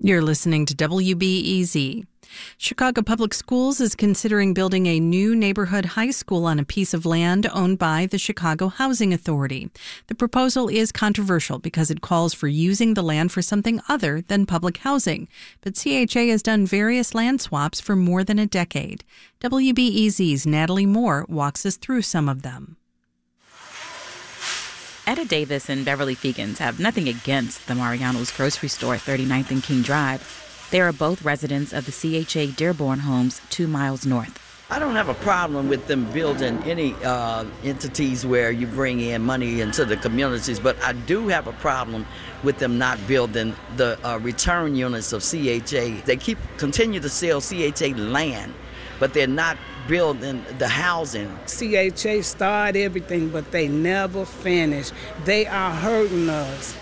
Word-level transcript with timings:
You're 0.00 0.22
listening 0.22 0.64
to 0.66 0.76
WBEZ. 0.76 2.06
Chicago 2.56 3.02
Public 3.02 3.34
Schools 3.34 3.80
is 3.80 3.96
considering 3.96 4.54
building 4.54 4.86
a 4.86 5.00
new 5.00 5.34
neighborhood 5.34 5.84
high 5.84 6.12
school 6.12 6.46
on 6.46 6.60
a 6.60 6.64
piece 6.64 6.94
of 6.94 7.04
land 7.04 7.48
owned 7.52 7.80
by 7.80 8.06
the 8.06 8.16
Chicago 8.16 8.68
Housing 8.68 9.12
Authority. 9.12 9.72
The 10.06 10.14
proposal 10.14 10.68
is 10.68 10.92
controversial 10.92 11.58
because 11.58 11.90
it 11.90 12.00
calls 12.00 12.32
for 12.32 12.46
using 12.46 12.94
the 12.94 13.02
land 13.02 13.32
for 13.32 13.42
something 13.42 13.80
other 13.88 14.20
than 14.20 14.46
public 14.46 14.76
housing. 14.76 15.26
But 15.62 15.74
CHA 15.74 16.28
has 16.28 16.44
done 16.44 16.64
various 16.64 17.12
land 17.12 17.40
swaps 17.40 17.80
for 17.80 17.96
more 17.96 18.22
than 18.22 18.38
a 18.38 18.46
decade. 18.46 19.02
WBEZ's 19.40 20.46
Natalie 20.46 20.86
Moore 20.86 21.26
walks 21.28 21.66
us 21.66 21.76
through 21.76 22.02
some 22.02 22.28
of 22.28 22.42
them. 22.42 22.77
Etta 25.08 25.24
Davis 25.24 25.70
and 25.70 25.86
Beverly 25.86 26.14
Fegans 26.14 26.58
have 26.58 26.78
nothing 26.78 27.08
against 27.08 27.66
the 27.66 27.74
Mariano's 27.74 28.30
grocery 28.30 28.68
store 28.68 28.96
at 28.96 29.00
39th 29.00 29.50
and 29.50 29.62
King 29.62 29.80
Drive. 29.80 30.68
They 30.70 30.82
are 30.82 30.92
both 30.92 31.22
residents 31.22 31.72
of 31.72 31.86
the 31.86 31.92
CHA 31.92 32.54
Dearborn 32.58 32.98
homes 32.98 33.40
two 33.48 33.66
miles 33.66 34.04
north. 34.04 34.38
I 34.68 34.78
don't 34.78 34.96
have 34.96 35.08
a 35.08 35.14
problem 35.14 35.70
with 35.70 35.86
them 35.86 36.12
building 36.12 36.62
any 36.64 36.92
uh, 37.02 37.46
entities 37.64 38.26
where 38.26 38.50
you 38.50 38.66
bring 38.66 39.00
in 39.00 39.22
money 39.22 39.62
into 39.62 39.86
the 39.86 39.96
communities, 39.96 40.60
but 40.60 40.76
I 40.82 40.92
do 40.92 41.28
have 41.28 41.46
a 41.46 41.54
problem 41.54 42.04
with 42.44 42.58
them 42.58 42.76
not 42.76 42.98
building 43.06 43.56
the 43.78 43.98
uh, 44.06 44.18
return 44.18 44.74
units 44.74 45.14
of 45.14 45.22
CHA. 45.22 46.04
They 46.04 46.18
keep 46.20 46.36
continue 46.58 47.00
to 47.00 47.08
sell 47.08 47.40
CHA 47.40 47.96
land, 47.96 48.52
but 49.00 49.14
they're 49.14 49.26
not 49.26 49.56
building 49.88 50.44
the 50.58 50.68
housing. 50.68 51.36
CHA 51.46 52.22
started 52.22 52.78
everything, 52.78 53.30
but 53.30 53.50
they 53.50 53.66
never 53.66 54.24
finished. 54.24 54.92
They 55.24 55.46
are 55.46 55.72
hurting 55.72 56.28
us. 56.28 56.76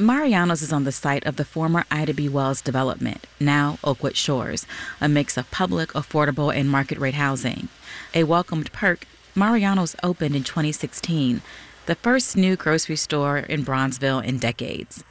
Mariano's 0.00 0.62
is 0.62 0.72
on 0.72 0.84
the 0.84 0.92
site 0.92 1.26
of 1.26 1.36
the 1.36 1.44
former 1.44 1.84
Ida 1.90 2.14
B. 2.14 2.28
Wells 2.28 2.60
development, 2.60 3.26
now 3.40 3.78
Oakwood 3.82 4.16
Shores, 4.16 4.66
a 5.00 5.08
mix 5.08 5.36
of 5.36 5.50
public, 5.50 5.88
affordable, 5.90 6.54
and 6.54 6.70
market 6.70 6.98
rate 6.98 7.14
housing. 7.14 7.68
A 8.14 8.22
welcomed 8.24 8.70
perk, 8.72 9.06
Mariano's 9.34 9.96
opened 10.02 10.36
in 10.36 10.44
2016, 10.44 11.42
the 11.86 11.94
first 11.96 12.36
new 12.36 12.54
grocery 12.54 12.96
store 12.96 13.38
in 13.38 13.64
Bronzeville 13.64 14.24
in 14.24 14.38
decades. 14.38 15.02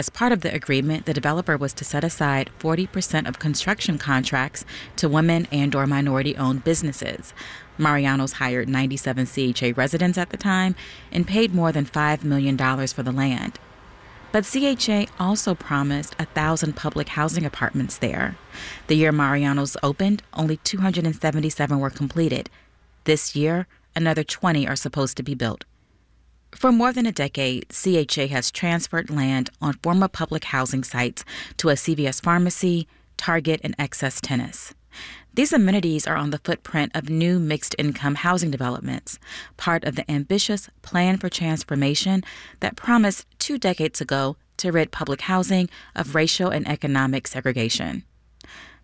As 0.00 0.08
part 0.08 0.32
of 0.32 0.40
the 0.40 0.54
agreement, 0.54 1.04
the 1.04 1.12
developer 1.12 1.58
was 1.58 1.74
to 1.74 1.84
set 1.84 2.04
aside 2.04 2.48
40% 2.58 3.28
of 3.28 3.38
construction 3.38 3.98
contracts 3.98 4.64
to 4.96 5.10
women 5.10 5.46
and 5.52 5.74
or 5.74 5.86
minority-owned 5.86 6.64
businesses. 6.64 7.34
Mariano's 7.76 8.32
hired 8.32 8.66
97 8.66 9.26
CHA 9.26 9.72
residents 9.76 10.16
at 10.16 10.30
the 10.30 10.38
time 10.38 10.74
and 11.12 11.26
paid 11.26 11.54
more 11.54 11.70
than 11.70 11.84
$5 11.84 12.24
million 12.24 12.56
for 12.56 13.02
the 13.02 13.12
land. 13.12 13.58
But 14.32 14.46
CHA 14.46 15.04
also 15.18 15.54
promised 15.54 16.16
a 16.18 16.24
thousand 16.24 16.76
public 16.76 17.10
housing 17.10 17.44
apartments 17.44 17.98
there. 17.98 18.38
The 18.86 18.96
year 18.96 19.12
Mariano's 19.12 19.76
opened, 19.82 20.22
only 20.32 20.56
277 20.56 21.78
were 21.78 21.90
completed. 21.90 22.48
This 23.04 23.36
year, 23.36 23.66
another 23.94 24.24
20 24.24 24.66
are 24.66 24.76
supposed 24.76 25.18
to 25.18 25.22
be 25.22 25.34
built. 25.34 25.66
For 26.52 26.72
more 26.72 26.92
than 26.92 27.06
a 27.06 27.12
decade, 27.12 27.66
CHA 27.70 28.26
has 28.28 28.50
transferred 28.50 29.10
land 29.10 29.50
on 29.62 29.74
former 29.82 30.08
public 30.08 30.44
housing 30.44 30.84
sites 30.84 31.24
to 31.58 31.70
a 31.70 31.74
CVS 31.74 32.22
pharmacy, 32.22 32.86
Target, 33.16 33.60
and 33.62 33.76
XS 33.78 34.20
Tennis. 34.20 34.74
These 35.32 35.52
amenities 35.52 36.06
are 36.06 36.16
on 36.16 36.30
the 36.30 36.38
footprint 36.38 36.90
of 36.94 37.08
new 37.08 37.38
mixed 37.38 37.76
income 37.78 38.16
housing 38.16 38.50
developments, 38.50 39.18
part 39.56 39.84
of 39.84 39.94
the 39.94 40.10
ambitious 40.10 40.68
Plan 40.82 41.18
for 41.18 41.28
Transformation 41.28 42.24
that 42.58 42.76
promised 42.76 43.26
two 43.38 43.56
decades 43.56 44.00
ago 44.00 44.36
to 44.56 44.72
rid 44.72 44.90
public 44.90 45.22
housing 45.22 45.70
of 45.94 46.14
racial 46.14 46.50
and 46.50 46.66
economic 46.68 47.28
segregation. 47.28 48.04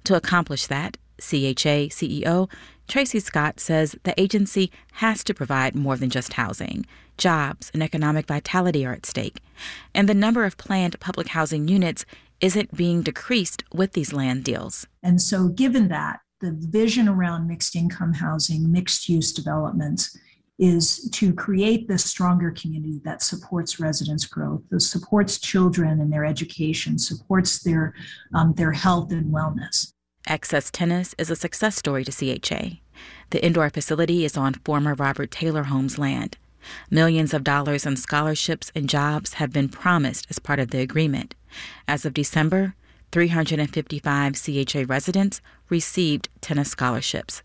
To 0.07 0.15
accomplish 0.15 0.67
that, 0.67 0.99
CHA 1.19 1.91
CEO 1.91 2.49
Tracy 2.87 3.19
Scott 3.19 3.59
says 3.59 3.97
the 4.05 4.19
agency 4.21 4.71
has 4.93 5.25
to 5.25 5.35
provide 5.35 5.75
more 5.75 5.97
than 5.97 6.11
just 6.11 6.35
housing. 6.35 6.87
Jobs 7.19 7.73
and 7.75 7.83
economic 7.83 8.29
vitality 8.29 8.87
are 8.87 8.93
at 8.93 9.05
stake, 9.05 9.41
and 9.97 10.09
the 10.09 10.15
number 10.15 10.45
of 10.45 10.57
planned 10.59 11.01
public 11.01 11.29
housing 11.29 11.67
units 11.67 12.05
isn't 12.41 12.77
being 12.77 13.03
decreased 13.03 13.65
with 13.75 13.95
these 13.95 14.13
land 14.13 14.45
deals. 14.45 14.87
And 15.03 15.21
so, 15.21 15.49
given 15.49 15.89
that, 15.89 16.21
the 16.41 16.53
vision 16.57 17.09
around 17.09 17.49
mixed 17.49 17.75
income 17.75 18.13
housing, 18.13 18.71
mixed 18.71 19.09
use 19.09 19.33
developments, 19.33 20.17
is 20.61 21.11
to 21.11 21.35
create 21.35 21.89
this 21.89 22.05
stronger 22.05 22.53
community 22.53 23.01
that 23.05 23.23
supports 23.23 23.81
residents' 23.81 24.25
growth, 24.25 24.63
that 24.71 24.81
supports 24.81 25.41
children 25.41 26.01
and 26.01 26.13
their 26.13 26.25
education, 26.25 26.97
supports 26.97 27.65
their 27.65 27.93
um, 28.35 28.55
their 28.55 28.71
health 28.71 29.11
and 29.11 29.35
wellness. 29.35 29.93
XS 30.27 30.71
Tennis 30.73 31.15
is 31.19 31.31
a 31.31 31.37
success 31.37 31.77
story 31.77 32.05
to 32.05 32.11
CHA. 32.11 32.79
The 33.31 33.45
indoor 33.45 33.71
facility 33.71 34.25
is 34.25 34.37
on 34.37 34.55
former 34.55 34.95
Robert 34.95 35.31
Taylor 35.31 35.65
Homes 35.65 35.99
land. 35.99 36.37
Millions 36.91 37.33
of 37.33 37.45
dollars 37.45 37.87
in 37.87 37.97
scholarships 37.97 38.73
and 38.75 38.89
jobs 38.89 39.35
have 39.35 39.53
been 39.53 39.69
promised 39.69 40.27
as 40.29 40.41
part 40.41 40.59
of 40.59 40.71
the 40.71 40.81
agreement. 40.81 41.37
As 41.87 42.05
of 42.05 42.13
December, 42.13 42.75
355 43.13 44.35
CHA 44.35 44.85
residents 44.89 45.41
received 45.69 46.29
tennis 46.41 46.71
scholarships. 46.71 47.43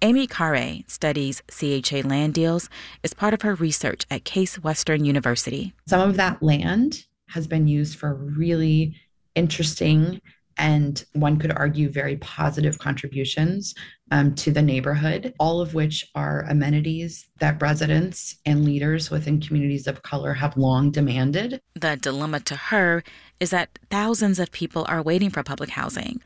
Amy 0.00 0.26
Khare 0.26 0.88
studies 0.90 1.42
CHA 1.50 2.08
land 2.08 2.32
deals 2.32 2.70
as 3.04 3.12
part 3.12 3.34
of 3.34 3.42
her 3.42 3.54
research 3.54 4.06
at 4.10 4.24
Case 4.24 4.58
Western 4.58 5.04
University. 5.04 5.74
Some 5.86 6.08
of 6.08 6.16
that 6.16 6.42
land 6.42 7.04
has 7.28 7.46
been 7.46 7.68
used 7.68 7.98
for 7.98 8.14
really 8.14 8.96
interesting 9.34 10.22
and 10.56 11.04
one 11.12 11.38
could 11.38 11.52
argue 11.52 11.88
very 11.88 12.16
positive 12.18 12.78
contributions 12.78 13.74
um, 14.10 14.34
to 14.34 14.50
the 14.50 14.62
neighborhood, 14.62 15.32
all 15.38 15.60
of 15.60 15.74
which 15.74 16.04
are 16.14 16.44
amenities 16.48 17.28
that 17.38 17.60
residents 17.62 18.36
and 18.44 18.64
leaders 18.64 19.10
within 19.10 19.40
communities 19.40 19.86
of 19.86 20.02
color 20.02 20.34
have 20.34 20.56
long 20.56 20.90
demanded. 20.90 21.60
The 21.74 21.96
dilemma 21.96 22.40
to 22.40 22.56
her 22.56 23.02
is 23.38 23.50
that 23.50 23.78
thousands 23.90 24.38
of 24.38 24.52
people 24.52 24.84
are 24.88 25.02
waiting 25.02 25.30
for 25.30 25.42
public 25.42 25.70
housing. 25.70 26.20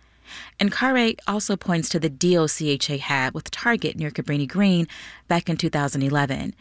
And 0.59 0.73
Khare 0.73 1.17
also 1.29 1.55
points 1.55 1.89
to 1.91 2.01
the 2.01 2.09
deal 2.09 2.49
CHA 2.49 2.97
had 2.97 3.35
with 3.35 3.51
Target 3.51 3.97
near 3.97 4.11
Cabrini 4.11 4.49
Green 4.49 4.89
back 5.29 5.49
in 5.49 5.57
2011. 5.57 6.55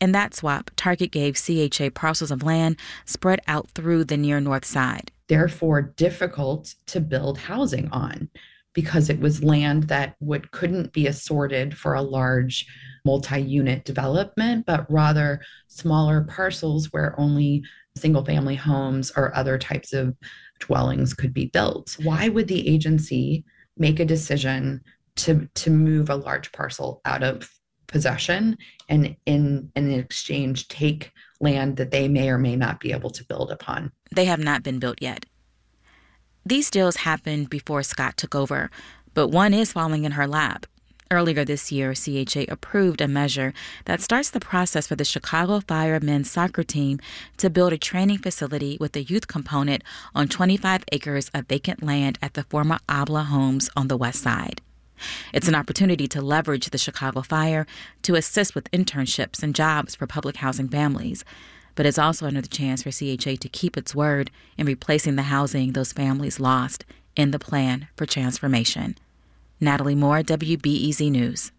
In 0.00 0.12
that 0.12 0.34
swap, 0.34 0.70
Target 0.76 1.10
gave 1.10 1.36
CHA 1.36 1.90
parcels 1.90 2.30
of 2.30 2.42
land 2.42 2.76
spread 3.04 3.40
out 3.46 3.68
through 3.70 4.04
the 4.04 4.16
near 4.16 4.40
north 4.40 4.64
side 4.64 5.10
therefore 5.30 5.80
difficult 5.80 6.74
to 6.88 7.00
build 7.00 7.38
housing 7.38 7.88
on 7.92 8.28
because 8.74 9.08
it 9.08 9.20
was 9.20 9.44
land 9.44 9.84
that 9.84 10.16
would 10.18 10.50
couldn't 10.50 10.92
be 10.92 11.06
assorted 11.06 11.76
for 11.78 11.94
a 11.94 12.02
large 12.02 12.66
multi-unit 13.04 13.84
development 13.84 14.66
but 14.66 14.84
rather 14.90 15.40
smaller 15.68 16.22
parcels 16.24 16.92
where 16.92 17.18
only 17.18 17.62
single 17.96 18.24
family 18.24 18.56
homes 18.56 19.12
or 19.16 19.34
other 19.36 19.56
types 19.56 19.92
of 19.92 20.16
dwellings 20.58 21.14
could 21.14 21.32
be 21.32 21.46
built. 21.46 21.96
Why 22.02 22.28
would 22.28 22.48
the 22.48 22.68
agency 22.68 23.44
make 23.76 24.00
a 24.00 24.04
decision 24.04 24.82
to 25.16 25.48
to 25.54 25.70
move 25.70 26.10
a 26.10 26.16
large 26.16 26.50
parcel 26.50 27.00
out 27.04 27.22
of 27.22 27.48
possession 27.86 28.56
and 28.88 29.16
in, 29.26 29.70
in 29.76 29.92
exchange 29.92 30.66
take 30.66 31.12
land 31.40 31.76
that 31.76 31.90
they 31.90 32.08
may 32.08 32.28
or 32.28 32.38
may 32.38 32.56
not 32.56 32.80
be 32.80 32.92
able 32.92 33.10
to 33.10 33.24
build 33.24 33.50
upon. 33.50 33.92
They 34.14 34.26
have 34.26 34.40
not 34.40 34.62
been 34.62 34.78
built 34.78 34.98
yet. 35.00 35.26
These 36.44 36.70
deals 36.70 36.96
happened 36.96 37.50
before 37.50 37.82
Scott 37.82 38.16
took 38.16 38.34
over, 38.34 38.70
but 39.14 39.28
one 39.28 39.52
is 39.54 39.72
falling 39.72 40.04
in 40.04 40.12
her 40.12 40.26
lap. 40.26 40.66
Earlier 41.12 41.44
this 41.44 41.72
year, 41.72 41.92
CHA 41.92 42.44
approved 42.48 43.00
a 43.00 43.08
measure 43.08 43.52
that 43.86 44.00
starts 44.00 44.30
the 44.30 44.38
process 44.38 44.86
for 44.86 44.94
the 44.94 45.04
Chicago 45.04 45.58
Fire 45.58 45.98
men's 45.98 46.30
soccer 46.30 46.62
team 46.62 47.00
to 47.38 47.50
build 47.50 47.72
a 47.72 47.78
training 47.78 48.18
facility 48.18 48.76
with 48.78 48.94
a 48.94 49.02
youth 49.02 49.26
component 49.26 49.82
on 50.14 50.28
25 50.28 50.84
acres 50.92 51.28
of 51.34 51.48
vacant 51.48 51.82
land 51.82 52.16
at 52.22 52.34
the 52.34 52.44
former 52.44 52.78
Abla 52.88 53.24
homes 53.24 53.68
on 53.76 53.88
the 53.88 53.96
west 53.96 54.22
side. 54.22 54.62
It's 55.32 55.48
an 55.48 55.54
opportunity 55.54 56.06
to 56.08 56.22
leverage 56.22 56.70
the 56.70 56.78
Chicago 56.78 57.22
Fire 57.22 57.66
to 58.02 58.14
assist 58.14 58.54
with 58.54 58.70
internships 58.70 59.42
and 59.42 59.54
jobs 59.54 59.94
for 59.94 60.06
public 60.06 60.36
housing 60.36 60.68
families. 60.68 61.24
But 61.74 61.86
it's 61.86 61.98
also 61.98 62.26
another 62.26 62.48
chance 62.48 62.82
for 62.82 62.90
CHA 62.90 63.36
to 63.36 63.48
keep 63.48 63.76
its 63.76 63.94
word 63.94 64.30
in 64.58 64.66
replacing 64.66 65.16
the 65.16 65.22
housing 65.22 65.72
those 65.72 65.92
families 65.92 66.40
lost 66.40 66.84
in 67.16 67.30
the 67.30 67.38
plan 67.38 67.88
for 67.96 68.06
transformation. 68.06 68.96
Natalie 69.60 69.94
Moore, 69.94 70.22
WBEZ 70.22 71.10
News. 71.10 71.52